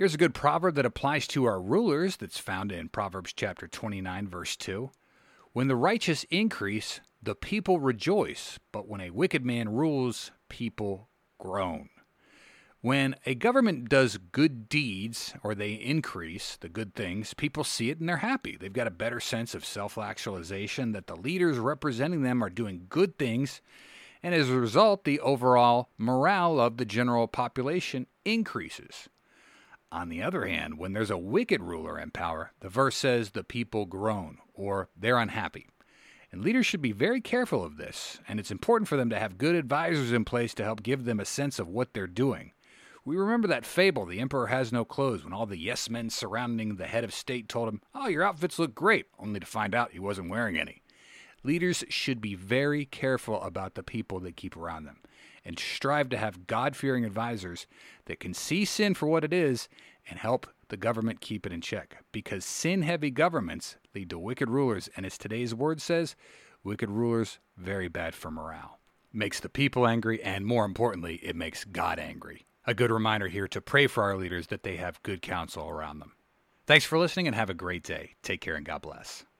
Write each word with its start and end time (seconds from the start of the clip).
Here's 0.00 0.14
a 0.14 0.16
good 0.16 0.32
proverb 0.32 0.76
that 0.76 0.86
applies 0.86 1.26
to 1.26 1.44
our 1.44 1.60
rulers 1.60 2.16
that's 2.16 2.38
found 2.38 2.72
in 2.72 2.88
Proverbs 2.88 3.34
chapter 3.34 3.68
29, 3.68 4.28
verse 4.28 4.56
2. 4.56 4.90
When 5.52 5.68
the 5.68 5.76
righteous 5.76 6.24
increase, 6.30 7.00
the 7.22 7.34
people 7.34 7.80
rejoice, 7.80 8.58
but 8.72 8.88
when 8.88 9.02
a 9.02 9.10
wicked 9.10 9.44
man 9.44 9.68
rules, 9.68 10.30
people 10.48 11.10
groan. 11.36 11.90
When 12.80 13.14
a 13.26 13.34
government 13.34 13.90
does 13.90 14.16
good 14.16 14.70
deeds 14.70 15.34
or 15.42 15.54
they 15.54 15.72
increase 15.72 16.56
the 16.56 16.70
good 16.70 16.94
things, 16.94 17.34
people 17.34 17.62
see 17.62 17.90
it 17.90 18.00
and 18.00 18.08
they're 18.08 18.16
happy. 18.16 18.56
They've 18.58 18.72
got 18.72 18.86
a 18.86 18.90
better 18.90 19.20
sense 19.20 19.54
of 19.54 19.66
self 19.66 19.98
actualization 19.98 20.92
that 20.92 21.08
the 21.08 21.14
leaders 21.14 21.58
representing 21.58 22.22
them 22.22 22.42
are 22.42 22.48
doing 22.48 22.86
good 22.88 23.18
things. 23.18 23.60
And 24.22 24.34
as 24.34 24.48
a 24.48 24.58
result, 24.58 25.04
the 25.04 25.20
overall 25.20 25.90
morale 25.98 26.58
of 26.58 26.78
the 26.78 26.86
general 26.86 27.28
population 27.28 28.06
increases. 28.24 29.10
On 29.92 30.08
the 30.08 30.22
other 30.22 30.46
hand, 30.46 30.78
when 30.78 30.92
there's 30.92 31.10
a 31.10 31.18
wicked 31.18 31.60
ruler 31.62 31.98
in 31.98 32.12
power, 32.12 32.52
the 32.60 32.68
verse 32.68 32.96
says 32.96 33.30
the 33.30 33.42
people 33.42 33.86
groan 33.86 34.38
or 34.54 34.88
they're 34.96 35.18
unhappy. 35.18 35.66
And 36.30 36.42
leaders 36.42 36.64
should 36.64 36.80
be 36.80 36.92
very 36.92 37.20
careful 37.20 37.64
of 37.64 37.76
this, 37.76 38.20
and 38.28 38.38
it's 38.38 38.52
important 38.52 38.88
for 38.88 38.96
them 38.96 39.10
to 39.10 39.18
have 39.18 39.36
good 39.36 39.56
advisors 39.56 40.12
in 40.12 40.24
place 40.24 40.54
to 40.54 40.64
help 40.64 40.84
give 40.84 41.04
them 41.04 41.18
a 41.18 41.24
sense 41.24 41.58
of 41.58 41.66
what 41.66 41.92
they're 41.92 42.06
doing. 42.06 42.52
We 43.04 43.16
remember 43.16 43.48
that 43.48 43.66
fable, 43.66 44.06
The 44.06 44.20
Emperor 44.20 44.46
Has 44.46 44.70
No 44.72 44.84
Clothes, 44.84 45.24
when 45.24 45.32
all 45.32 45.46
the 45.46 45.58
yes 45.58 45.90
men 45.90 46.08
surrounding 46.08 46.76
the 46.76 46.86
head 46.86 47.02
of 47.02 47.12
state 47.12 47.48
told 47.48 47.68
him, 47.68 47.80
Oh, 47.92 48.06
your 48.06 48.22
outfits 48.22 48.60
look 48.60 48.76
great, 48.76 49.06
only 49.18 49.40
to 49.40 49.46
find 49.46 49.74
out 49.74 49.90
he 49.90 49.98
wasn't 49.98 50.30
wearing 50.30 50.56
any. 50.56 50.79
Leaders 51.42 51.84
should 51.88 52.20
be 52.20 52.34
very 52.34 52.84
careful 52.84 53.40
about 53.42 53.74
the 53.74 53.82
people 53.82 54.20
they 54.20 54.32
keep 54.32 54.56
around 54.56 54.84
them 54.84 54.98
and 55.44 55.58
strive 55.58 56.08
to 56.10 56.18
have 56.18 56.46
God 56.46 56.76
fearing 56.76 57.04
advisors 57.04 57.66
that 58.04 58.20
can 58.20 58.34
see 58.34 58.64
sin 58.64 58.94
for 58.94 59.06
what 59.06 59.24
it 59.24 59.32
is 59.32 59.68
and 60.08 60.18
help 60.18 60.46
the 60.68 60.76
government 60.76 61.20
keep 61.20 61.46
it 61.46 61.52
in 61.52 61.60
check. 61.60 62.04
Because 62.12 62.44
sin 62.44 62.82
heavy 62.82 63.10
governments 63.10 63.76
lead 63.94 64.10
to 64.10 64.18
wicked 64.18 64.50
rulers, 64.50 64.88
and 64.96 65.06
as 65.06 65.16
today's 65.16 65.54
word 65.54 65.80
says, 65.80 66.14
wicked 66.62 66.90
rulers 66.90 67.38
very 67.56 67.88
bad 67.88 68.14
for 68.14 68.30
morale. 68.30 68.78
Makes 69.12 69.40
the 69.40 69.48
people 69.48 69.86
angry, 69.86 70.22
and 70.22 70.46
more 70.46 70.64
importantly, 70.64 71.16
it 71.22 71.34
makes 71.34 71.64
God 71.64 71.98
angry. 71.98 72.46
A 72.66 72.74
good 72.74 72.90
reminder 72.90 73.28
here 73.28 73.48
to 73.48 73.60
pray 73.60 73.86
for 73.86 74.04
our 74.04 74.16
leaders 74.16 74.48
that 74.48 74.62
they 74.62 74.76
have 74.76 75.02
good 75.02 75.22
counsel 75.22 75.68
around 75.68 75.98
them. 75.98 76.12
Thanks 76.66 76.84
for 76.84 76.98
listening 76.98 77.26
and 77.26 77.34
have 77.34 77.50
a 77.50 77.54
great 77.54 77.82
day. 77.82 78.14
Take 78.22 78.40
care 78.40 78.54
and 78.54 78.64
God 78.64 78.82
bless. 78.82 79.24